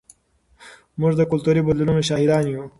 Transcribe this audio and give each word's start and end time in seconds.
موږ 0.99 1.13
د 1.17 1.21
کلتوري 1.31 1.61
بدلونونو 1.63 2.01
شاهدان 2.09 2.43
یو. 2.53 2.63